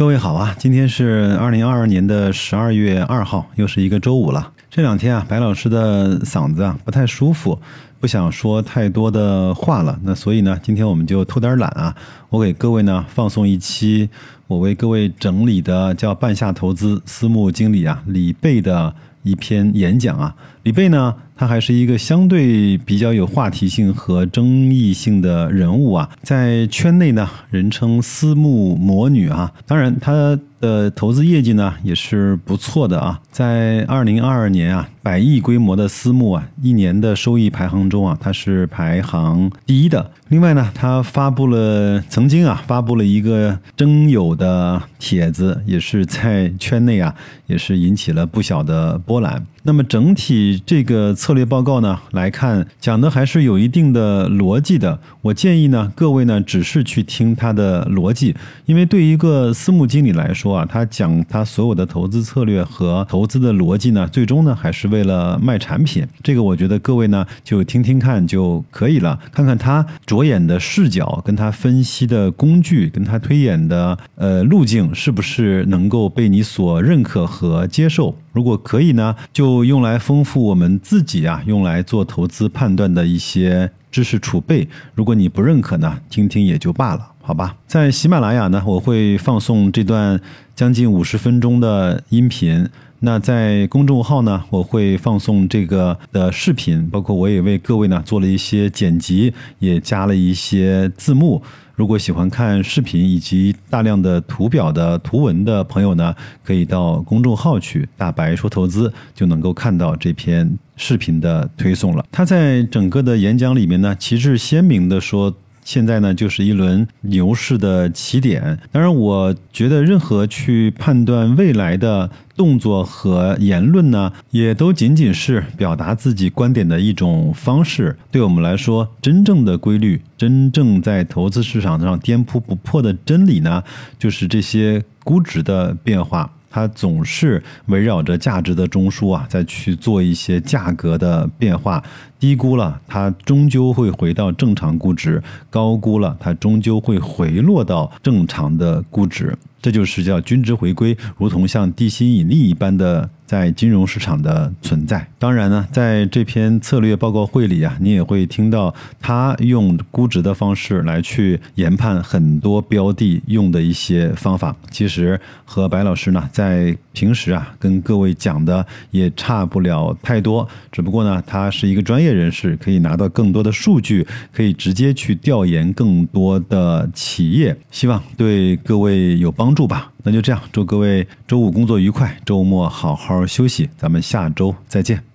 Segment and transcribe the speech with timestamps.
[0.00, 4.50] 各位好啊，今天是二零二二年的十二月二号，又是一个周五了。
[4.70, 7.60] 这两天啊，白老师的嗓子啊不太舒服，
[8.00, 10.00] 不想说太多的话了。
[10.02, 11.94] 那所以呢，今天我们就偷点懒啊，
[12.30, 14.08] 我给各位呢放送一期
[14.46, 20.34] 我为各位整理的叫半夏投资私募经理啊李贝的一篇演讲啊。
[20.62, 29.50] 李贝呢，他还是一个相对比较有话题性和争议性的人物啊，在圈内呢，人称私募魔女啊。
[29.66, 40.10] 当然，他的投资业绩呢也是不错的啊，在二零二二年啊，百亿规模的私募啊，一年的收益排行中啊，它是排行第一的。
[40.28, 47.14] 另外呢，他发布了曾经啊发布了一个征友的帖子，也是在圈内啊，
[47.46, 49.42] 也是引起了不小的波澜。
[49.62, 54.98] 那么整体这个策策略报告呢来看，讲的还是有一定的逻辑的。
[55.22, 58.34] 我建议呢，各位呢只是去听他的逻辑，
[58.66, 66.04] 因为对于一个私募经理来说啊，他讲他所有的投资策略和投资的逻辑呢，最终呢还是为了卖产品。
[66.24, 78.16] 这个我觉得各位呢就听听看就可以了，看看他着眼的视角、跟他分析的工具、跟他推演的呃路径是不是能够被你所认可和接受。
[78.32, 84.68] 如果可以呢，就用来丰富我们自己啊，用来做投资判断的一些知识储备。
[84.94, 87.56] 如果你不认可呢，听听也就罢了，好吧？
[87.66, 90.20] 在喜马拉雅呢，我会放送这段
[90.54, 92.68] 将近五十分钟的音频。
[93.02, 101.42] 那在公众号呢，我会放送这个的视频，包括我也为各位呢做了一些剪辑，也加了一些字幕。
[101.74, 112.04] 如果喜欢看视频以及大量的图表的图文的朋友呢，可以到公众号去“大白说投资”，就能够看到这篇视频的推送了。
[112.12, 115.34] 他在整个的演讲里面呢，旗帜鲜明的说。
[115.72, 118.58] 现在呢，就是一轮牛市的起点。
[118.72, 127.96] 当然，我觉得任何去判断未来的动作和言论呢，也都仅仅是表达自己观点的一种方式。
[128.10, 133.62] 对我们来说，真正的规律，真正在投资市场上颠扑不破的真理呢，
[133.96, 136.32] 就是这些估值的变化。
[136.52, 141.80] 它总是围绕着价值的中枢啊，再去做一些价格的变化，
[142.20, 145.20] 低估了它终究会回到正常估值，
[145.50, 153.10] 高估了它终究会回落到正常的估值，这就是叫均值回归，如同像地心引力一般的。
[153.30, 164.56] 在金融市场的存在，当然呢，在这篇策略报告会里啊，你也会听到他用估值的方式来去研判很多标的用的一些方法。
[164.72, 179.92] 其实和白老师呢，在平时啊跟各位讲的也差不了太多，只不过呢，他是一个专业人士，可以拿到更多的数据，可以直接去调研更多的企业，希望对各位有帮助吧。
[180.02, 185.09] 那就这样，祝各位周五工作愉快，周末好好休息，咱们下周再见。